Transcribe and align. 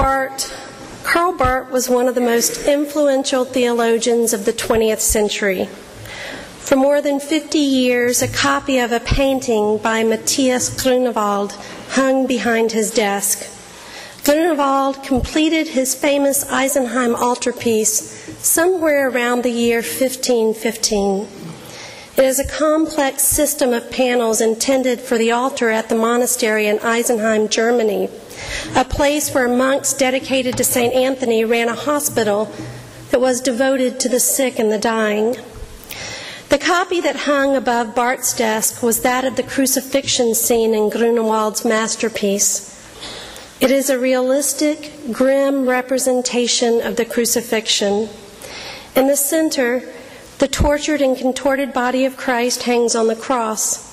Barth. 0.00 1.04
Karl 1.04 1.36
Barth 1.36 1.70
was 1.70 1.90
one 1.90 2.08
of 2.08 2.14
the 2.14 2.22
most 2.22 2.66
influential 2.66 3.44
theologians 3.44 4.32
of 4.32 4.46
the 4.46 4.52
20th 4.52 5.00
century. 5.00 5.66
For 5.66 6.74
more 6.74 7.02
than 7.02 7.20
50 7.20 7.58
years, 7.58 8.22
a 8.22 8.28
copy 8.28 8.78
of 8.78 8.92
a 8.92 9.00
painting 9.00 9.76
by 9.76 10.02
Matthias 10.02 10.82
Grunewald 10.82 11.52
hung 11.90 12.26
behind 12.26 12.72
his 12.72 12.90
desk. 12.90 13.46
Grunewald 14.24 15.02
completed 15.02 15.68
his 15.68 15.94
famous 15.94 16.46
Isenheim 16.46 17.14
altarpiece 17.14 18.24
somewhere 18.38 19.10
around 19.10 19.42
the 19.42 19.50
year 19.50 19.82
1515. 19.82 21.28
It 22.16 22.24
is 22.24 22.38
a 22.38 22.48
complex 22.48 23.22
system 23.22 23.74
of 23.74 23.90
panels 23.90 24.40
intended 24.40 25.00
for 25.00 25.18
the 25.18 25.32
altar 25.32 25.68
at 25.68 25.90
the 25.90 25.94
monastery 25.94 26.68
in 26.68 26.78
Isenheim, 26.78 27.50
Germany, 27.50 28.08
a 28.74 28.84
place 28.84 29.34
where 29.34 29.48
monks 29.48 29.92
dedicated 29.92 30.56
to 30.56 30.64
St. 30.64 30.94
Anthony 30.94 31.44
ran 31.44 31.68
a 31.68 31.74
hospital 31.74 32.52
that 33.10 33.20
was 33.20 33.40
devoted 33.40 34.00
to 34.00 34.08
the 34.08 34.20
sick 34.20 34.58
and 34.58 34.70
the 34.70 34.78
dying. 34.78 35.36
The 36.48 36.58
copy 36.58 37.00
that 37.00 37.16
hung 37.16 37.56
above 37.56 37.94
Barth's 37.94 38.36
desk 38.36 38.82
was 38.82 39.02
that 39.02 39.24
of 39.24 39.36
the 39.36 39.42
crucifixion 39.42 40.34
scene 40.34 40.74
in 40.74 40.90
Grunewald's 40.90 41.64
masterpiece. 41.64 42.70
It 43.60 43.70
is 43.70 43.90
a 43.90 43.98
realistic, 43.98 44.90
grim 45.12 45.68
representation 45.68 46.80
of 46.80 46.96
the 46.96 47.04
crucifixion. 47.04 48.08
In 48.96 49.06
the 49.06 49.16
center, 49.16 49.82
the 50.38 50.48
tortured 50.48 51.02
and 51.02 51.16
contorted 51.16 51.72
body 51.72 52.04
of 52.04 52.16
Christ 52.16 52.62
hangs 52.62 52.94
on 52.94 53.06
the 53.06 53.14
cross. 53.14 53.86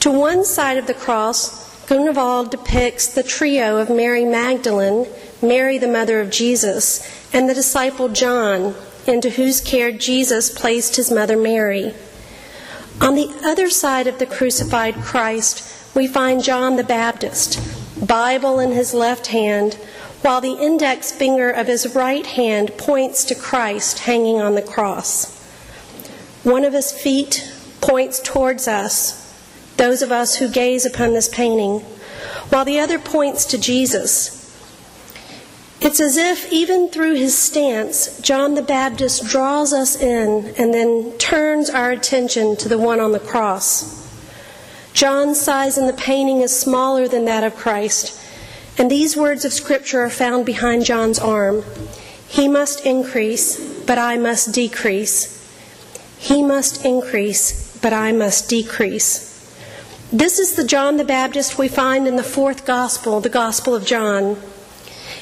To 0.00 0.10
one 0.10 0.44
side 0.44 0.78
of 0.78 0.86
the 0.86 0.94
cross, 0.94 1.63
Grunewald 1.86 2.50
depicts 2.50 3.06
the 3.08 3.22
trio 3.22 3.76
of 3.76 3.90
Mary 3.90 4.24
Magdalene, 4.24 5.06
Mary 5.42 5.76
the 5.76 5.88
mother 5.88 6.20
of 6.20 6.30
Jesus, 6.30 7.06
and 7.32 7.48
the 7.48 7.54
disciple 7.54 8.08
John, 8.08 8.74
into 9.06 9.28
whose 9.30 9.60
care 9.60 9.92
Jesus 9.92 10.48
placed 10.48 10.96
his 10.96 11.10
mother 11.10 11.36
Mary. 11.36 11.92
On 13.02 13.14
the 13.14 13.30
other 13.44 13.68
side 13.68 14.06
of 14.06 14.18
the 14.18 14.26
crucified 14.26 14.94
Christ, 14.96 15.94
we 15.94 16.06
find 16.06 16.42
John 16.42 16.76
the 16.76 16.84
Baptist, 16.84 17.60
Bible 18.06 18.58
in 18.60 18.72
his 18.72 18.94
left 18.94 19.26
hand, 19.26 19.74
while 20.22 20.40
the 20.40 20.54
index 20.54 21.12
finger 21.12 21.50
of 21.50 21.66
his 21.66 21.94
right 21.94 22.24
hand 22.24 22.78
points 22.78 23.24
to 23.24 23.34
Christ 23.34 24.00
hanging 24.00 24.40
on 24.40 24.54
the 24.54 24.62
cross. 24.62 25.38
One 26.44 26.64
of 26.64 26.72
his 26.72 26.92
feet 26.92 27.52
points 27.82 28.20
towards 28.20 28.66
us, 28.66 29.23
those 29.76 30.02
of 30.02 30.12
us 30.12 30.36
who 30.36 30.48
gaze 30.48 30.86
upon 30.86 31.12
this 31.12 31.28
painting, 31.28 31.80
while 32.50 32.64
the 32.64 32.78
other 32.78 32.98
points 32.98 33.44
to 33.46 33.58
Jesus. 33.58 34.40
It's 35.80 36.00
as 36.00 36.16
if, 36.16 36.50
even 36.50 36.88
through 36.88 37.16
his 37.16 37.36
stance, 37.36 38.18
John 38.20 38.54
the 38.54 38.62
Baptist 38.62 39.26
draws 39.26 39.72
us 39.72 40.00
in 40.00 40.54
and 40.56 40.72
then 40.72 41.12
turns 41.18 41.68
our 41.68 41.90
attention 41.90 42.56
to 42.56 42.68
the 42.68 42.78
one 42.78 43.00
on 43.00 43.12
the 43.12 43.18
cross. 43.18 44.02
John's 44.94 45.40
size 45.40 45.76
in 45.76 45.86
the 45.86 45.92
painting 45.92 46.40
is 46.40 46.58
smaller 46.58 47.08
than 47.08 47.24
that 47.24 47.44
of 47.44 47.56
Christ, 47.56 48.18
and 48.78 48.90
these 48.90 49.16
words 49.16 49.44
of 49.44 49.52
Scripture 49.52 50.00
are 50.00 50.10
found 50.10 50.46
behind 50.46 50.84
John's 50.84 51.18
arm. 51.18 51.64
He 52.28 52.48
must 52.48 52.86
increase, 52.86 53.58
but 53.84 53.98
I 53.98 54.16
must 54.16 54.54
decrease. 54.54 55.40
He 56.18 56.42
must 56.42 56.84
increase, 56.84 57.76
but 57.78 57.92
I 57.92 58.12
must 58.12 58.48
decrease. 58.48 59.33
This 60.14 60.38
is 60.38 60.54
the 60.54 60.62
John 60.62 60.96
the 60.96 61.04
Baptist 61.04 61.58
we 61.58 61.66
find 61.66 62.06
in 62.06 62.14
the 62.14 62.22
fourth 62.22 62.64
gospel, 62.64 63.20
the 63.20 63.28
Gospel 63.28 63.74
of 63.74 63.84
John. 63.84 64.40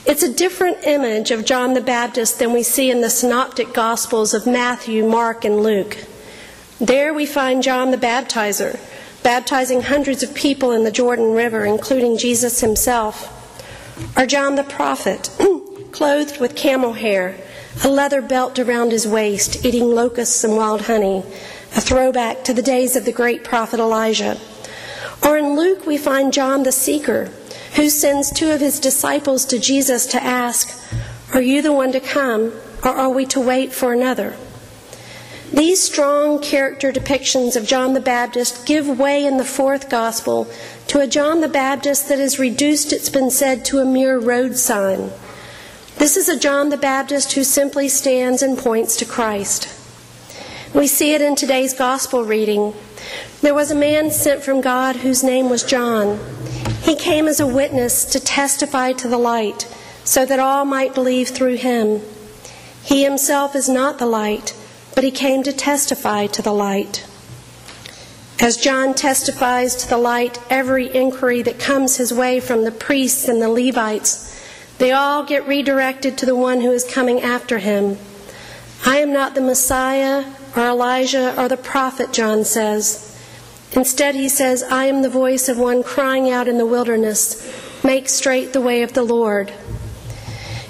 It's 0.05 0.23
a 0.23 0.31
different 0.31 0.85
image 0.85 1.31
of 1.31 1.47
John 1.47 1.73
the 1.73 1.81
Baptist 1.81 2.39
than 2.39 2.53
we 2.53 2.63
see 2.63 2.91
in 2.91 3.01
the 3.01 3.09
synoptic 3.09 3.73
gospels 3.73 4.35
of 4.35 4.47
Matthew, 4.47 5.09
Mark, 5.09 5.47
and 5.47 5.63
Luke. 5.63 5.97
There 6.79 7.15
we 7.15 7.25
find 7.25 7.63
John 7.63 7.91
the 7.91 7.97
Baptizer 7.97 8.79
baptizing 9.23 9.81
hundreds 9.81 10.23
of 10.23 10.35
people 10.35 10.73
in 10.73 10.85
the 10.85 10.93
Jordan 10.93 11.33
River, 11.33 11.65
including 11.65 12.19
Jesus 12.19 12.61
himself, 12.61 13.33
or 14.15 14.27
John 14.27 14.57
the 14.57 14.63
prophet, 14.63 15.31
clothed 15.93 16.39
with 16.39 16.55
camel 16.55 16.93
hair, 16.93 17.39
a 17.83 17.89
leather 17.89 18.21
belt 18.21 18.59
around 18.59 18.93
his 18.93 19.09
waist, 19.09 19.65
eating 19.65 19.95
locusts 19.95 20.45
and 20.45 20.55
wild 20.55 20.83
honey, 20.83 21.25
a 21.75 21.81
throwback 21.81 22.45
to 22.45 22.53
the 22.53 22.61
days 22.61 22.95
of 22.95 23.07
the 23.07 23.13
great 23.13 23.43
prophet 23.43 23.81
Elijah. 23.81 24.39
Or 25.25 25.39
in 25.39 25.57
Luke, 25.57 25.87
we 25.87 25.97
find 25.97 26.33
John 26.33 26.63
the 26.63 26.73
seeker, 26.73 27.31
who 27.77 27.89
sends 27.89 28.31
two 28.31 28.51
of 28.51 28.61
his 28.61 28.81
disciples 28.81 29.45
to 29.47 29.59
Jesus 29.59 30.07
to 30.07 30.23
ask, 30.23 30.79
Are 31.33 31.43
you 31.43 31.63
the 31.63 31.73
one 31.73 31.93
to 31.93 32.01
come, 32.01 32.53
or 32.85 32.91
are 32.91 33.11
we 33.11 33.27
to 33.27 33.41
wait 33.41 33.73
for 33.73 33.93
another? 33.93 34.35
These 35.53 35.83
strong 35.83 36.41
character 36.41 36.91
depictions 36.91 37.57
of 37.57 37.67
John 37.67 37.93
the 37.93 38.01
Baptist 38.01 38.65
give 38.65 38.99
way 38.99 39.27
in 39.27 39.37
the 39.37 39.45
fourth 39.45 39.91
gospel 39.91 40.51
to 40.87 41.01
a 41.01 41.07
John 41.07 41.43
the 41.43 41.49
Baptist 41.49 42.09
that 42.09 42.19
is 42.19 42.39
reduced, 42.39 42.91
it's 42.93 43.11
been 43.11 43.31
said, 43.31 43.65
to 43.67 43.79
a 43.79 43.85
mere 43.85 44.19
road 44.19 44.57
sign. 44.57 45.11
This 45.99 46.17
is 46.17 46.29
a 46.29 46.39
John 46.39 46.71
the 46.71 46.79
Baptist 46.79 47.33
who 47.33 47.45
simply 47.45 47.89
stands 47.89 48.43
and 48.43 48.57
points 48.57 48.97
to 48.97 49.05
Christ. 49.05 49.69
We 50.75 50.87
see 50.87 51.13
it 51.13 51.21
in 51.21 51.37
today's 51.37 51.75
gospel 51.75 52.25
reading. 52.25 52.73
There 53.43 53.55
was 53.55 53.71
a 53.71 53.75
man 53.75 54.11
sent 54.11 54.43
from 54.43 54.63
God 54.63 54.97
whose 54.97 55.23
name 55.23 55.51
was 55.51 55.63
John. 55.63 56.19
He 56.83 56.97
came 56.97 57.29
as 57.29 57.41
a 57.41 57.47
witness 57.47 58.07
to 58.07 58.19
testify 58.19 58.93
to 58.95 59.09
the 59.09 59.19
light, 59.19 59.69
so 60.03 60.25
that 60.25 60.41
all 60.41 60.65
might 60.65 60.95
believe 60.95 61.29
through 61.29 61.57
him. 61.57 62.01
He 62.83 63.05
himself 63.05 63.55
is 63.55 63.69
not 63.69 63.99
the 63.99 64.07
light 64.07 64.55
but 64.95 65.05
he 65.05 65.11
came 65.11 65.43
to 65.43 65.53
testify 65.53 66.27
to 66.27 66.43
the 66.43 66.53
light. 66.53 67.07
As 68.41 68.57
John 68.57 68.95
testifies 68.95 69.77
to 69.77 69.89
the 69.89 69.99
light, 69.99 70.39
every 70.51 70.95
inquiry 70.95 71.43
that 71.43 71.59
comes 71.59 71.97
his 71.97 72.13
way 72.13 72.41
from 72.41 72.65
the 72.65 72.73
priests 72.73 73.29
and 73.29 73.41
the 73.41 73.49
Levites, 73.49 74.29
they 74.79 74.91
all 74.91 75.25
get 75.25 75.47
redirected 75.47 76.19
to 76.19 76.27
the 76.27 76.35
one 76.35 76.61
who 76.61 76.73
is 76.73 76.85
coming 76.85 77.21
after 77.21 77.59
him. 77.59 77.99
I 78.85 78.99
am 78.99 79.13
not 79.13 79.35
the 79.35 79.41
Messiah 79.41 80.25
or 80.57 80.67
Elijah 80.67 81.41
or 81.41 81.49
the 81.49 81.57
prophet, 81.57 82.13
John 82.13 82.45
says. 82.45 83.12
Instead, 83.75 84.15
he 84.15 84.29
says, 84.29 84.63
I 84.63 84.85
am 84.85 85.03
the 85.03 85.09
voice 85.09 85.49
of 85.49 85.59
one 85.59 85.83
crying 85.83 86.31
out 86.31 86.49
in 86.49 86.59
the 86.59 86.67
wilderness, 86.67 87.51
Make 87.85 88.09
straight 88.09 88.53
the 88.53 88.61
way 88.61 88.83
of 88.83 88.93
the 88.93 89.03
Lord. 89.03 89.53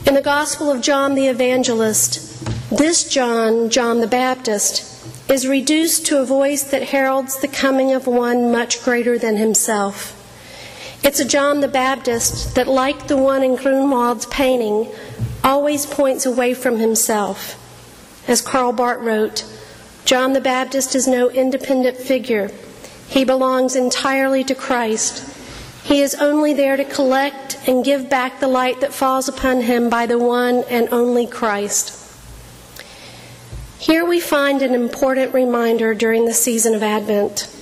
In 0.06 0.14
the 0.14 0.22
Gospel 0.22 0.70
of 0.70 0.80
John 0.80 1.14
the 1.14 1.26
Evangelist, 1.26 2.70
this 2.70 3.06
John, 3.08 3.68
John 3.68 4.00
the 4.00 4.06
Baptist, 4.06 4.88
is 5.30 5.46
reduced 5.46 6.06
to 6.06 6.20
a 6.20 6.24
voice 6.24 6.62
that 6.62 6.84
heralds 6.84 7.38
the 7.38 7.48
coming 7.48 7.92
of 7.92 8.06
one 8.06 8.50
much 8.50 8.82
greater 8.82 9.18
than 9.18 9.36
himself. 9.36 10.18
It's 11.04 11.20
a 11.20 11.24
John 11.24 11.60
the 11.60 11.68
Baptist 11.68 12.54
that, 12.54 12.66
like 12.66 13.08
the 13.08 13.16
one 13.16 13.42
in 13.42 13.56
Grunewald's 13.56 14.26
painting, 14.26 14.90
always 15.44 15.84
points 15.84 16.24
away 16.24 16.54
from 16.54 16.78
himself. 16.78 17.58
As 18.26 18.40
Karl 18.40 18.72
Barth 18.72 19.02
wrote, 19.02 19.44
John 20.04 20.32
the 20.32 20.40
Baptist 20.40 20.94
is 20.94 21.06
no 21.06 21.28
independent 21.28 21.96
figure. 21.96 22.50
He 23.12 23.24
belongs 23.24 23.76
entirely 23.76 24.42
to 24.44 24.54
Christ. 24.54 25.28
He 25.84 26.00
is 26.00 26.14
only 26.14 26.54
there 26.54 26.78
to 26.78 26.84
collect 26.84 27.58
and 27.66 27.84
give 27.84 28.08
back 28.08 28.40
the 28.40 28.48
light 28.48 28.80
that 28.80 28.94
falls 28.94 29.28
upon 29.28 29.60
him 29.60 29.90
by 29.90 30.06
the 30.06 30.18
one 30.18 30.64
and 30.70 30.88
only 30.90 31.26
Christ. 31.26 31.98
Here 33.78 34.02
we 34.02 34.18
find 34.18 34.62
an 34.62 34.74
important 34.74 35.34
reminder 35.34 35.92
during 35.92 36.24
the 36.24 36.32
season 36.32 36.74
of 36.74 36.82
Advent. 36.82 37.54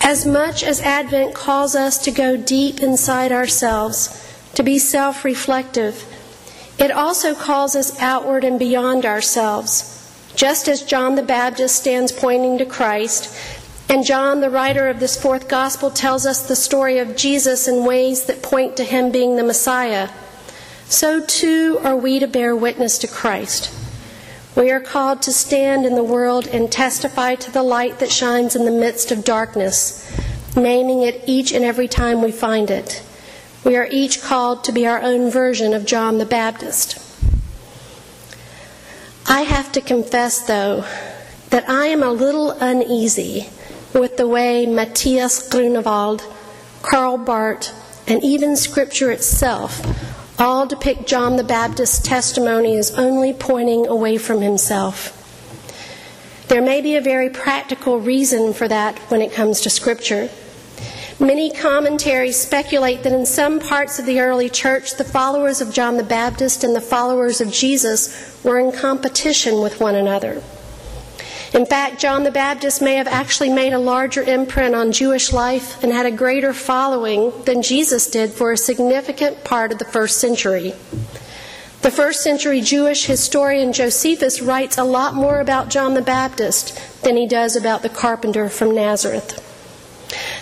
As 0.00 0.24
much 0.24 0.62
as 0.62 0.80
Advent 0.80 1.34
calls 1.34 1.74
us 1.74 1.98
to 1.98 2.10
go 2.10 2.38
deep 2.38 2.80
inside 2.80 3.32
ourselves, 3.32 4.18
to 4.54 4.62
be 4.62 4.78
self 4.78 5.26
reflective, 5.26 6.06
it 6.78 6.90
also 6.90 7.34
calls 7.34 7.76
us 7.76 8.00
outward 8.00 8.44
and 8.44 8.58
beyond 8.58 9.04
ourselves. 9.04 9.90
Just 10.34 10.68
as 10.68 10.82
John 10.82 11.14
the 11.14 11.22
Baptist 11.22 11.76
stands 11.76 12.10
pointing 12.10 12.58
to 12.58 12.66
Christ, 12.66 13.34
and 13.88 14.04
John, 14.04 14.40
the 14.40 14.50
writer 14.50 14.88
of 14.88 14.98
this 14.98 15.20
fourth 15.20 15.48
gospel, 15.48 15.90
tells 15.90 16.24
us 16.24 16.46
the 16.46 16.56
story 16.56 16.98
of 16.98 17.16
Jesus 17.16 17.68
in 17.68 17.84
ways 17.84 18.24
that 18.24 18.42
point 18.42 18.76
to 18.78 18.84
him 18.84 19.10
being 19.10 19.36
the 19.36 19.44
Messiah, 19.44 20.08
so 20.86 21.24
too 21.24 21.78
are 21.82 21.96
we 21.96 22.18
to 22.18 22.26
bear 22.26 22.56
witness 22.56 22.98
to 22.98 23.08
Christ. 23.08 23.72
We 24.56 24.70
are 24.70 24.80
called 24.80 25.20
to 25.22 25.32
stand 25.32 25.84
in 25.84 25.96
the 25.96 26.04
world 26.04 26.46
and 26.46 26.70
testify 26.70 27.34
to 27.36 27.50
the 27.50 27.62
light 27.62 27.98
that 27.98 28.10
shines 28.10 28.54
in 28.54 28.64
the 28.64 28.70
midst 28.70 29.10
of 29.10 29.24
darkness, 29.24 30.08
naming 30.56 31.02
it 31.02 31.24
each 31.26 31.52
and 31.52 31.64
every 31.64 31.88
time 31.88 32.22
we 32.22 32.32
find 32.32 32.70
it. 32.70 33.02
We 33.64 33.76
are 33.76 33.88
each 33.90 34.22
called 34.22 34.62
to 34.64 34.72
be 34.72 34.86
our 34.86 35.00
own 35.00 35.30
version 35.30 35.74
of 35.74 35.86
John 35.86 36.18
the 36.18 36.26
Baptist. 36.26 36.98
I 39.26 39.42
have 39.42 39.72
to 39.72 39.80
confess, 39.80 40.46
though, 40.46 40.84
that 41.50 41.68
I 41.68 41.86
am 41.86 42.02
a 42.02 42.12
little 42.12 42.52
uneasy 42.52 43.48
with 43.94 44.16
the 44.16 44.26
way 44.26 44.66
Matthias 44.66 45.48
Grunewald, 45.48 46.22
Karl 46.82 47.16
Barth, 47.16 47.72
and 48.08 48.22
even 48.22 48.56
Scripture 48.56 49.10
itself 49.10 49.80
all 50.38 50.66
depict 50.66 51.06
John 51.06 51.36
the 51.36 51.44
Baptist's 51.44 52.00
testimony 52.00 52.76
as 52.76 52.98
only 52.98 53.32
pointing 53.32 53.86
away 53.86 54.18
from 54.18 54.40
himself. 54.40 55.20
There 56.48 56.60
may 56.60 56.80
be 56.80 56.96
a 56.96 57.00
very 57.00 57.30
practical 57.30 58.00
reason 58.00 58.52
for 58.52 58.68
that 58.68 58.98
when 59.10 59.22
it 59.22 59.32
comes 59.32 59.60
to 59.62 59.70
Scripture. 59.70 60.28
Many 61.20 61.50
commentaries 61.52 62.38
speculate 62.38 63.04
that 63.04 63.12
in 63.12 63.24
some 63.24 63.60
parts 63.60 64.00
of 64.00 64.06
the 64.06 64.20
early 64.20 64.48
church, 64.48 64.96
the 64.96 65.04
followers 65.04 65.60
of 65.60 65.72
John 65.72 65.96
the 65.96 66.02
Baptist 66.02 66.64
and 66.64 66.74
the 66.74 66.80
followers 66.80 67.40
of 67.40 67.52
Jesus 67.52 68.42
were 68.42 68.58
in 68.58 68.72
competition 68.72 69.60
with 69.62 69.80
one 69.80 69.94
another. 69.94 70.42
In 71.54 71.66
fact, 71.66 72.00
John 72.00 72.24
the 72.24 72.32
Baptist 72.32 72.82
may 72.82 72.96
have 72.96 73.06
actually 73.06 73.48
made 73.48 73.72
a 73.72 73.78
larger 73.78 74.22
imprint 74.22 74.74
on 74.74 74.90
Jewish 74.90 75.32
life 75.32 75.80
and 75.84 75.92
had 75.92 76.04
a 76.04 76.10
greater 76.10 76.52
following 76.52 77.32
than 77.44 77.62
Jesus 77.62 78.10
did 78.10 78.32
for 78.32 78.50
a 78.50 78.56
significant 78.56 79.44
part 79.44 79.70
of 79.70 79.78
the 79.78 79.84
first 79.84 80.18
century. 80.18 80.74
The 81.82 81.92
first 81.92 82.24
century 82.24 82.60
Jewish 82.60 83.06
historian 83.06 83.72
Josephus 83.72 84.42
writes 84.42 84.78
a 84.78 84.84
lot 84.84 85.14
more 85.14 85.38
about 85.38 85.68
John 85.68 85.94
the 85.94 86.02
Baptist 86.02 86.76
than 87.04 87.16
he 87.16 87.28
does 87.28 87.54
about 87.54 87.82
the 87.82 87.88
carpenter 87.88 88.48
from 88.48 88.74
Nazareth. 88.74 89.40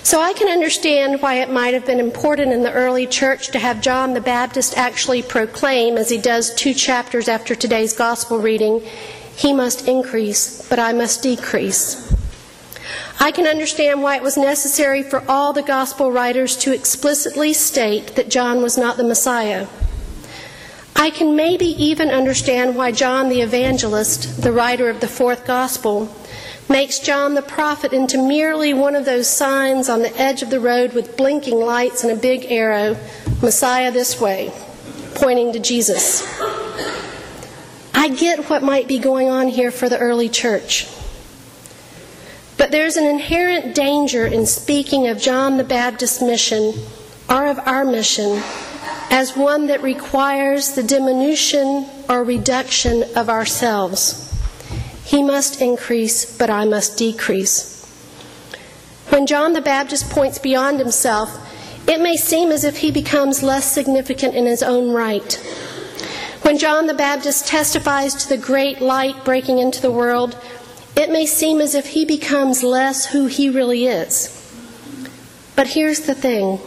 So 0.02 0.18
I 0.18 0.32
can 0.32 0.48
understand 0.48 1.20
why 1.20 1.34
it 1.34 1.50
might 1.50 1.74
have 1.74 1.84
been 1.84 2.00
important 2.00 2.52
in 2.52 2.62
the 2.62 2.72
early 2.72 3.06
church 3.06 3.48
to 3.48 3.58
have 3.58 3.82
John 3.82 4.14
the 4.14 4.20
Baptist 4.22 4.78
actually 4.78 5.22
proclaim, 5.22 5.98
as 5.98 6.08
he 6.08 6.18
does 6.18 6.54
two 6.54 6.72
chapters 6.72 7.28
after 7.28 7.54
today's 7.54 7.92
gospel 7.92 8.38
reading, 8.38 8.82
he 9.36 9.52
must 9.52 9.88
increase, 9.88 10.68
but 10.68 10.78
I 10.78 10.92
must 10.92 11.22
decrease. 11.22 12.12
I 13.20 13.30
can 13.30 13.46
understand 13.46 14.02
why 14.02 14.16
it 14.16 14.22
was 14.22 14.36
necessary 14.36 15.02
for 15.02 15.22
all 15.28 15.52
the 15.52 15.62
gospel 15.62 16.10
writers 16.10 16.56
to 16.58 16.74
explicitly 16.74 17.52
state 17.52 18.16
that 18.16 18.28
John 18.28 18.62
was 18.62 18.76
not 18.76 18.96
the 18.96 19.04
Messiah. 19.04 19.68
I 20.96 21.10
can 21.10 21.34
maybe 21.36 21.66
even 21.66 22.10
understand 22.10 22.76
why 22.76 22.92
John 22.92 23.28
the 23.28 23.40
evangelist, 23.40 24.42
the 24.42 24.52
writer 24.52 24.88
of 24.88 25.00
the 25.00 25.08
fourth 25.08 25.46
gospel, 25.46 26.14
makes 26.68 26.98
John 26.98 27.34
the 27.34 27.42
prophet 27.42 27.92
into 27.92 28.18
merely 28.18 28.72
one 28.72 28.94
of 28.94 29.04
those 29.04 29.28
signs 29.28 29.88
on 29.88 30.02
the 30.02 30.16
edge 30.16 30.42
of 30.42 30.50
the 30.50 30.60
road 30.60 30.92
with 30.92 31.16
blinking 31.16 31.60
lights 31.60 32.02
and 32.02 32.12
a 32.12 32.20
big 32.20 32.50
arrow, 32.50 32.96
Messiah 33.42 33.90
this 33.90 34.20
way, 34.20 34.52
pointing 35.14 35.52
to 35.52 35.58
Jesus. 35.58 36.22
I 38.02 38.08
get 38.08 38.50
what 38.50 38.64
might 38.64 38.88
be 38.88 38.98
going 38.98 39.28
on 39.28 39.46
here 39.46 39.70
for 39.70 39.88
the 39.88 39.96
early 39.96 40.28
church. 40.28 40.88
But 42.58 42.72
there's 42.72 42.96
an 42.96 43.06
inherent 43.06 43.76
danger 43.76 44.26
in 44.26 44.44
speaking 44.44 45.06
of 45.06 45.20
John 45.20 45.56
the 45.56 45.62
Baptist's 45.62 46.20
mission 46.20 46.74
or 47.30 47.46
of 47.46 47.60
our 47.60 47.84
mission 47.84 48.42
as 49.12 49.36
one 49.36 49.68
that 49.68 49.84
requires 49.84 50.72
the 50.72 50.82
diminution 50.82 51.86
or 52.08 52.24
reduction 52.24 53.04
of 53.14 53.28
ourselves. 53.28 54.36
He 55.04 55.22
must 55.22 55.62
increase, 55.62 56.36
but 56.36 56.50
I 56.50 56.64
must 56.64 56.98
decrease. 56.98 57.86
When 59.10 59.28
John 59.28 59.52
the 59.52 59.60
Baptist 59.60 60.10
points 60.10 60.40
beyond 60.40 60.80
himself, 60.80 61.30
it 61.88 62.00
may 62.00 62.16
seem 62.16 62.50
as 62.50 62.64
if 62.64 62.78
he 62.78 62.90
becomes 62.90 63.44
less 63.44 63.70
significant 63.70 64.34
in 64.34 64.46
his 64.46 64.64
own 64.64 64.90
right 64.90 65.38
when 66.42 66.58
John 66.58 66.86
the 66.86 66.94
Baptist 66.94 67.46
testifies 67.46 68.14
to 68.14 68.28
the 68.28 68.36
great 68.36 68.80
light 68.80 69.24
breaking 69.24 69.58
into 69.58 69.80
the 69.80 69.90
world, 69.90 70.36
it 70.96 71.10
may 71.10 71.24
seem 71.24 71.60
as 71.60 71.74
if 71.74 71.86
he 71.86 72.04
becomes 72.04 72.62
less 72.62 73.06
who 73.06 73.26
he 73.26 73.48
really 73.48 73.86
is. 73.86 74.38
But 75.56 75.68
here's 75.68 76.00
the 76.00 76.14
thing 76.14 76.60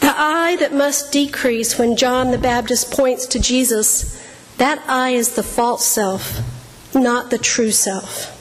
the 0.00 0.14
I 0.16 0.56
that 0.56 0.74
must 0.74 1.12
decrease 1.12 1.78
when 1.78 1.96
John 1.96 2.30
the 2.30 2.38
Baptist 2.38 2.90
points 2.90 3.26
to 3.26 3.38
Jesus, 3.38 4.20
that 4.58 4.82
I 4.88 5.10
is 5.10 5.34
the 5.34 5.42
false 5.42 5.86
self, 5.86 6.40
not 6.94 7.30
the 7.30 7.38
true 7.38 7.70
self. 7.70 8.34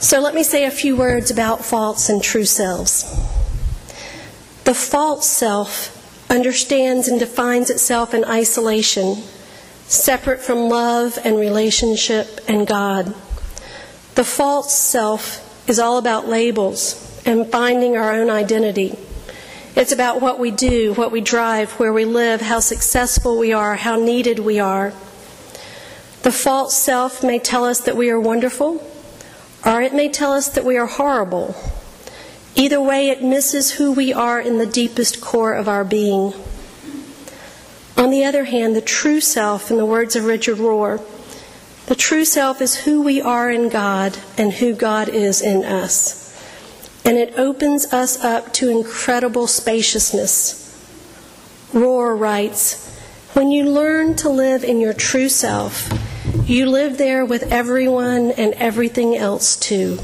So 0.00 0.20
let 0.20 0.34
me 0.34 0.42
say 0.42 0.64
a 0.64 0.70
few 0.70 0.96
words 0.96 1.30
about 1.30 1.64
false 1.64 2.08
and 2.08 2.22
true 2.22 2.44
selves. 2.44 3.02
The 4.64 4.74
false 4.74 5.28
self 5.28 5.97
understands 6.30 7.08
and 7.08 7.18
defines 7.18 7.70
itself 7.70 8.14
in 8.14 8.24
isolation, 8.24 9.16
separate 9.86 10.40
from 10.40 10.68
love 10.68 11.18
and 11.24 11.38
relationship 11.38 12.40
and 12.48 12.66
God. 12.66 13.14
The 14.14 14.24
false 14.24 14.74
self 14.74 15.68
is 15.68 15.78
all 15.78 15.98
about 15.98 16.28
labels 16.28 17.22
and 17.24 17.46
finding 17.50 17.96
our 17.96 18.12
own 18.12 18.30
identity. 18.30 18.98
It's 19.76 19.92
about 19.92 20.20
what 20.20 20.38
we 20.38 20.50
do, 20.50 20.92
what 20.94 21.12
we 21.12 21.20
drive, 21.20 21.72
where 21.72 21.92
we 21.92 22.04
live, 22.04 22.40
how 22.40 22.60
successful 22.60 23.38
we 23.38 23.52
are, 23.52 23.76
how 23.76 23.96
needed 23.96 24.38
we 24.38 24.58
are. 24.58 24.92
The 26.22 26.32
false 26.32 26.76
self 26.76 27.22
may 27.22 27.38
tell 27.38 27.64
us 27.64 27.80
that 27.82 27.96
we 27.96 28.10
are 28.10 28.18
wonderful, 28.18 28.84
or 29.64 29.80
it 29.80 29.94
may 29.94 30.08
tell 30.08 30.32
us 30.32 30.48
that 30.50 30.64
we 30.64 30.76
are 30.76 30.86
horrible 30.86 31.54
Either 32.58 32.80
way, 32.80 33.08
it 33.08 33.22
misses 33.22 33.70
who 33.74 33.92
we 33.92 34.12
are 34.12 34.40
in 34.40 34.58
the 34.58 34.66
deepest 34.66 35.20
core 35.20 35.54
of 35.54 35.68
our 35.68 35.84
being. 35.84 36.32
On 37.96 38.10
the 38.10 38.24
other 38.24 38.46
hand, 38.46 38.74
the 38.74 38.80
true 38.80 39.20
self, 39.20 39.70
in 39.70 39.76
the 39.76 39.86
words 39.86 40.16
of 40.16 40.24
Richard 40.24 40.58
Rohr, 40.58 41.00
the 41.86 41.94
true 41.94 42.24
self 42.24 42.60
is 42.60 42.74
who 42.74 43.00
we 43.00 43.20
are 43.20 43.48
in 43.48 43.68
God 43.68 44.18
and 44.36 44.54
who 44.54 44.74
God 44.74 45.08
is 45.08 45.40
in 45.40 45.64
us. 45.64 46.34
And 47.04 47.16
it 47.16 47.38
opens 47.38 47.92
us 47.92 48.24
up 48.24 48.52
to 48.54 48.70
incredible 48.70 49.46
spaciousness. 49.46 50.64
Rohr 51.72 52.18
writes 52.18 52.92
When 53.34 53.52
you 53.52 53.70
learn 53.70 54.16
to 54.16 54.28
live 54.28 54.64
in 54.64 54.80
your 54.80 54.94
true 54.94 55.28
self, 55.28 55.88
you 56.44 56.66
live 56.66 56.98
there 56.98 57.24
with 57.24 57.52
everyone 57.52 58.32
and 58.32 58.52
everything 58.54 59.14
else 59.14 59.54
too. 59.54 60.00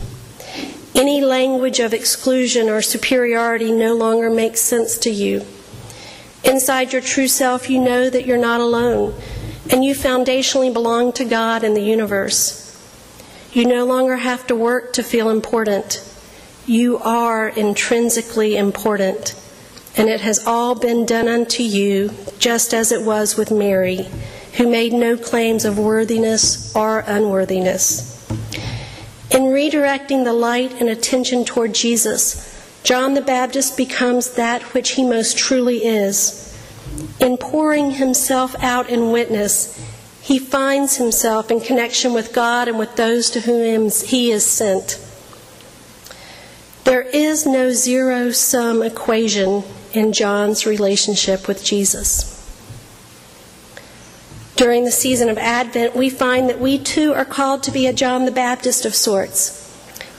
Any 0.94 1.20
language 1.20 1.80
of 1.80 1.92
exclusion 1.92 2.68
or 2.68 2.80
superiority 2.80 3.72
no 3.72 3.94
longer 3.94 4.30
makes 4.30 4.60
sense 4.60 4.96
to 4.98 5.10
you. 5.10 5.44
Inside 6.44 6.92
your 6.92 7.02
true 7.02 7.26
self, 7.26 7.68
you 7.68 7.80
know 7.80 8.08
that 8.08 8.26
you're 8.26 8.36
not 8.36 8.60
alone, 8.60 9.14
and 9.70 9.84
you 9.84 9.94
foundationally 9.94 10.72
belong 10.72 11.12
to 11.14 11.24
God 11.24 11.64
and 11.64 11.76
the 11.76 11.82
universe. 11.82 12.60
You 13.52 13.66
no 13.66 13.84
longer 13.84 14.16
have 14.16 14.46
to 14.46 14.54
work 14.54 14.92
to 14.92 15.02
feel 15.02 15.30
important. 15.30 16.02
You 16.66 16.98
are 16.98 17.48
intrinsically 17.48 18.56
important, 18.56 19.34
and 19.96 20.08
it 20.08 20.20
has 20.20 20.46
all 20.46 20.74
been 20.74 21.06
done 21.06 21.26
unto 21.26 21.62
you, 21.62 22.12
just 22.38 22.72
as 22.72 22.92
it 22.92 23.02
was 23.02 23.36
with 23.36 23.50
Mary, 23.50 24.06
who 24.58 24.68
made 24.68 24.92
no 24.92 25.16
claims 25.16 25.64
of 25.64 25.78
worthiness 25.78 26.74
or 26.76 27.00
unworthiness. 27.00 28.13
In 29.34 29.46
redirecting 29.46 30.22
the 30.22 30.32
light 30.32 30.80
and 30.80 30.88
attention 30.88 31.44
toward 31.44 31.74
Jesus, 31.74 32.54
John 32.84 33.14
the 33.14 33.20
Baptist 33.20 33.76
becomes 33.76 34.34
that 34.34 34.62
which 34.74 34.90
he 34.90 35.02
most 35.04 35.36
truly 35.36 35.84
is. 35.84 36.56
In 37.18 37.36
pouring 37.36 37.90
himself 37.90 38.54
out 38.62 38.88
in 38.88 39.10
witness, 39.10 39.76
he 40.22 40.38
finds 40.38 40.98
himself 40.98 41.50
in 41.50 41.60
connection 41.60 42.12
with 42.12 42.32
God 42.32 42.68
and 42.68 42.78
with 42.78 42.94
those 42.94 43.28
to 43.30 43.40
whom 43.40 43.90
he 43.90 44.30
is 44.30 44.46
sent. 44.46 45.00
There 46.84 47.02
is 47.02 47.44
no 47.44 47.72
zero 47.72 48.30
sum 48.30 48.84
equation 48.84 49.64
in 49.92 50.12
John's 50.12 50.64
relationship 50.64 51.48
with 51.48 51.64
Jesus. 51.64 52.33
During 54.56 54.84
the 54.84 54.92
season 54.92 55.28
of 55.28 55.36
Advent, 55.36 55.96
we 55.96 56.08
find 56.08 56.48
that 56.48 56.60
we 56.60 56.78
too 56.78 57.12
are 57.12 57.24
called 57.24 57.64
to 57.64 57.72
be 57.72 57.88
a 57.88 57.92
John 57.92 58.24
the 58.24 58.30
Baptist 58.30 58.84
of 58.84 58.94
sorts, 58.94 59.60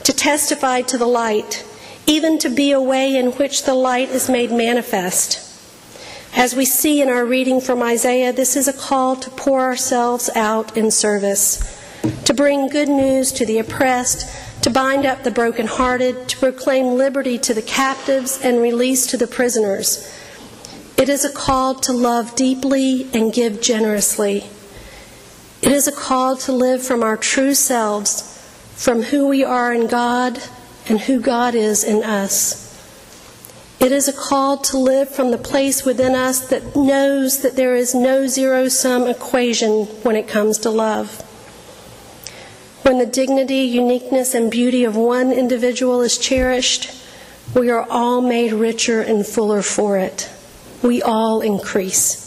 to 0.04 0.12
testify 0.12 0.82
to 0.82 0.98
the 0.98 1.06
light, 1.06 1.64
even 2.06 2.38
to 2.40 2.50
be 2.50 2.70
a 2.70 2.80
way 2.80 3.16
in 3.16 3.32
which 3.32 3.64
the 3.64 3.72
light 3.72 4.10
is 4.10 4.28
made 4.28 4.52
manifest. 4.52 5.40
As 6.34 6.54
we 6.54 6.66
see 6.66 7.00
in 7.00 7.08
our 7.08 7.24
reading 7.24 7.62
from 7.62 7.82
Isaiah, 7.82 8.30
this 8.30 8.56
is 8.56 8.68
a 8.68 8.74
call 8.74 9.16
to 9.16 9.30
pour 9.30 9.62
ourselves 9.62 10.28
out 10.34 10.76
in 10.76 10.90
service, 10.90 11.80
to 12.26 12.34
bring 12.34 12.68
good 12.68 12.90
news 12.90 13.32
to 13.32 13.46
the 13.46 13.56
oppressed, 13.56 14.28
to 14.62 14.68
bind 14.68 15.06
up 15.06 15.22
the 15.24 15.30
brokenhearted, 15.30 16.28
to 16.28 16.36
proclaim 16.36 16.98
liberty 16.98 17.38
to 17.38 17.54
the 17.54 17.62
captives 17.62 18.38
and 18.42 18.60
release 18.60 19.06
to 19.06 19.16
the 19.16 19.26
prisoners 19.26 20.12
it 20.96 21.08
is 21.08 21.24
a 21.24 21.32
call 21.32 21.74
to 21.74 21.92
love 21.92 22.34
deeply 22.34 23.08
and 23.12 23.32
give 23.32 23.60
generously. 23.60 24.44
It 25.62 25.72
is 25.72 25.86
a 25.86 25.92
call 25.92 26.36
to 26.38 26.52
live 26.52 26.82
from 26.82 27.02
our 27.02 27.16
true 27.16 27.54
selves, 27.54 28.38
from 28.76 29.02
who 29.02 29.26
we 29.28 29.44
are 29.44 29.72
in 29.72 29.86
God 29.88 30.40
and 30.88 31.00
who 31.00 31.20
God 31.20 31.54
is 31.54 31.84
in 31.84 32.02
us. 32.02 32.66
It 33.78 33.92
is 33.92 34.08
a 34.08 34.12
call 34.12 34.56
to 34.58 34.78
live 34.78 35.10
from 35.10 35.30
the 35.30 35.38
place 35.38 35.84
within 35.84 36.14
us 36.14 36.48
that 36.48 36.74
knows 36.74 37.42
that 37.42 37.56
there 37.56 37.74
is 37.74 37.94
no 37.94 38.26
zero 38.26 38.68
sum 38.68 39.06
equation 39.06 39.84
when 40.02 40.16
it 40.16 40.26
comes 40.26 40.58
to 40.58 40.70
love. 40.70 41.20
When 42.82 42.98
the 42.98 43.06
dignity, 43.06 43.62
uniqueness, 43.62 44.34
and 44.34 44.50
beauty 44.50 44.84
of 44.84 44.96
one 44.96 45.30
individual 45.32 46.00
is 46.00 46.16
cherished, 46.16 46.90
we 47.54 47.68
are 47.68 47.86
all 47.90 48.22
made 48.22 48.52
richer 48.52 49.00
and 49.02 49.26
fuller 49.26 49.62
for 49.62 49.98
it. 49.98 50.30
We 50.82 51.02
all 51.02 51.40
increase. 51.40 52.22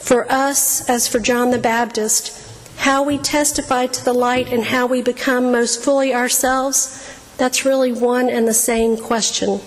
For 0.00 0.30
us, 0.30 0.88
as 0.88 1.08
for 1.08 1.20
John 1.20 1.50
the 1.50 1.58
Baptist, 1.58 2.34
how 2.76 3.02
we 3.02 3.18
testify 3.18 3.86
to 3.86 4.04
the 4.04 4.12
light 4.12 4.52
and 4.52 4.64
how 4.64 4.86
we 4.86 5.02
become 5.02 5.52
most 5.52 5.82
fully 5.82 6.14
ourselves, 6.14 7.04
that's 7.36 7.64
really 7.64 7.92
one 7.92 8.28
and 8.28 8.46
the 8.46 8.54
same 8.54 8.96
question. 8.96 9.60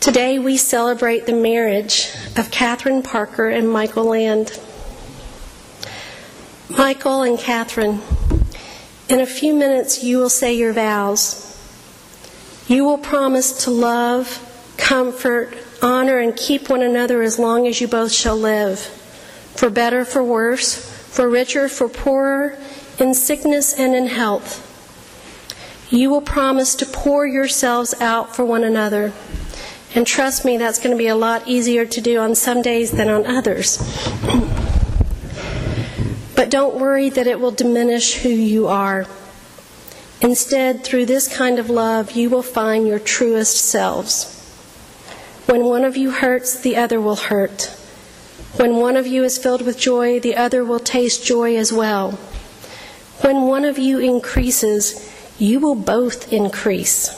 Today 0.00 0.38
we 0.38 0.56
celebrate 0.56 1.26
the 1.26 1.32
marriage 1.32 2.10
of 2.36 2.50
Catherine 2.50 3.02
Parker 3.02 3.48
and 3.48 3.70
Michael 3.70 4.04
Land. 4.04 4.58
Michael 6.68 7.22
and 7.22 7.38
Catherine, 7.38 8.00
in 9.08 9.20
a 9.20 9.26
few 9.26 9.54
minutes 9.54 10.02
you 10.02 10.18
will 10.18 10.30
say 10.30 10.54
your 10.54 10.72
vows. 10.72 11.51
You 12.68 12.84
will 12.84 12.98
promise 12.98 13.64
to 13.64 13.70
love, 13.70 14.74
comfort, 14.76 15.56
honor, 15.82 16.18
and 16.18 16.36
keep 16.36 16.70
one 16.70 16.82
another 16.82 17.22
as 17.22 17.38
long 17.38 17.66
as 17.66 17.80
you 17.80 17.88
both 17.88 18.12
shall 18.12 18.36
live, 18.36 18.78
for 18.78 19.68
better, 19.68 20.04
for 20.04 20.22
worse, 20.22 20.74
for 20.74 21.28
richer, 21.28 21.68
for 21.68 21.88
poorer, 21.88 22.56
in 22.98 23.14
sickness 23.14 23.74
and 23.78 23.94
in 23.94 24.06
health. 24.06 24.68
You 25.90 26.08
will 26.08 26.22
promise 26.22 26.74
to 26.76 26.86
pour 26.86 27.26
yourselves 27.26 27.94
out 28.00 28.34
for 28.34 28.44
one 28.44 28.64
another. 28.64 29.12
And 29.94 30.06
trust 30.06 30.44
me, 30.44 30.56
that's 30.56 30.78
going 30.78 30.92
to 30.92 30.98
be 30.98 31.08
a 31.08 31.14
lot 31.14 31.46
easier 31.46 31.84
to 31.84 32.00
do 32.00 32.18
on 32.18 32.34
some 32.34 32.62
days 32.62 32.92
than 32.92 33.10
on 33.10 33.26
others. 33.26 33.76
but 36.34 36.48
don't 36.48 36.76
worry 36.76 37.10
that 37.10 37.26
it 37.26 37.38
will 37.40 37.50
diminish 37.50 38.14
who 38.14 38.30
you 38.30 38.68
are. 38.68 39.06
Instead, 40.22 40.84
through 40.84 41.04
this 41.04 41.26
kind 41.26 41.58
of 41.58 41.68
love, 41.68 42.12
you 42.12 42.30
will 42.30 42.44
find 42.44 42.86
your 42.86 43.00
truest 43.00 43.56
selves. 43.56 44.38
When 45.46 45.64
one 45.64 45.84
of 45.84 45.96
you 45.96 46.12
hurts, 46.12 46.60
the 46.60 46.76
other 46.76 47.00
will 47.00 47.16
hurt. 47.16 47.64
When 48.56 48.76
one 48.76 48.96
of 48.96 49.06
you 49.06 49.24
is 49.24 49.36
filled 49.36 49.62
with 49.62 49.76
joy, 49.76 50.20
the 50.20 50.36
other 50.36 50.64
will 50.64 50.78
taste 50.78 51.26
joy 51.26 51.56
as 51.56 51.72
well. 51.72 52.12
When 53.22 53.42
one 53.42 53.64
of 53.64 53.78
you 53.78 53.98
increases, 53.98 55.12
you 55.40 55.58
will 55.58 55.74
both 55.74 56.32
increase. 56.32 57.10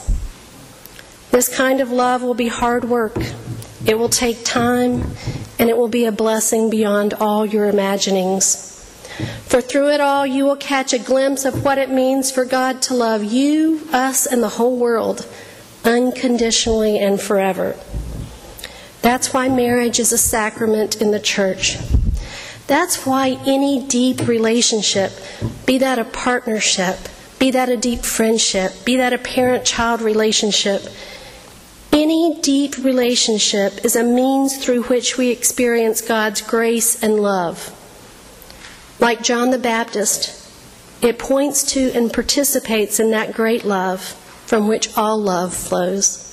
This 1.29 1.47
kind 1.55 1.81
of 1.81 1.91
love 1.91 2.23
will 2.23 2.33
be 2.33 2.47
hard 2.47 2.85
work. 2.85 3.17
It 3.85 3.99
will 3.99 4.09
take 4.09 4.43
time, 4.43 5.11
and 5.59 5.69
it 5.69 5.77
will 5.77 5.89
be 5.89 6.05
a 6.05 6.11
blessing 6.11 6.71
beyond 6.71 7.13
all 7.13 7.45
your 7.45 7.65
imaginings. 7.65 8.74
For 9.45 9.61
through 9.61 9.91
it 9.91 10.01
all, 10.01 10.25
you 10.25 10.45
will 10.45 10.55
catch 10.55 10.93
a 10.93 10.99
glimpse 10.99 11.45
of 11.45 11.63
what 11.63 11.77
it 11.77 11.89
means 11.89 12.31
for 12.31 12.45
God 12.45 12.81
to 12.83 12.93
love 12.93 13.23
you, 13.23 13.87
us, 13.91 14.25
and 14.25 14.43
the 14.43 14.49
whole 14.49 14.77
world 14.77 15.27
unconditionally 15.83 16.97
and 16.97 17.21
forever. 17.21 17.75
That's 19.01 19.33
why 19.33 19.49
marriage 19.49 19.99
is 19.99 20.11
a 20.11 20.17
sacrament 20.17 21.01
in 21.01 21.11
the 21.11 21.19
church. 21.19 21.77
That's 22.67 23.05
why 23.05 23.37
any 23.45 23.85
deep 23.85 24.27
relationship, 24.27 25.11
be 25.65 25.77
that 25.77 25.99
a 25.99 26.05
partnership, 26.05 26.97
be 27.37 27.51
that 27.51 27.69
a 27.69 27.77
deep 27.77 27.99
friendship, 27.99 28.73
be 28.83 28.97
that 28.97 29.13
a 29.13 29.19
parent 29.19 29.63
child 29.63 30.01
relationship, 30.01 30.81
any 31.93 32.41
deep 32.41 32.77
relationship 32.79 33.85
is 33.85 33.95
a 33.95 34.03
means 34.03 34.57
through 34.57 34.83
which 34.83 35.17
we 35.17 35.29
experience 35.29 36.01
God's 36.01 36.41
grace 36.41 37.01
and 37.03 37.19
love. 37.19 37.74
Like 38.99 39.21
John 39.21 39.51
the 39.51 39.57
Baptist, 39.57 40.41
it 41.01 41.19
points 41.19 41.63
to 41.73 41.91
and 41.91 42.11
participates 42.11 42.99
in 42.99 43.11
that 43.11 43.33
great 43.33 43.65
love 43.65 44.01
from 44.45 44.67
which 44.67 44.97
all 44.97 45.19
love 45.19 45.53
flows. 45.53 46.24